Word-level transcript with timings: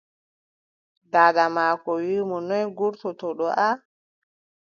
Daada 1.11 1.43
maako 1.55 1.91
wii 2.03 2.25
mo, 2.29 2.37
noy 2.47 2.63
ngurtoto-ɗa? 2.71 3.67